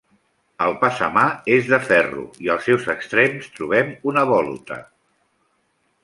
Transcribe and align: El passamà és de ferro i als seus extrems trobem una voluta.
El 0.67 0.71
passamà 0.83 1.25
és 1.55 1.67
de 1.73 1.77
ferro 1.89 2.23
i 2.45 2.49
als 2.53 2.65
seus 2.69 2.87
extrems 2.93 3.51
trobem 3.59 3.91
una 4.13 4.23
voluta. 4.33 4.79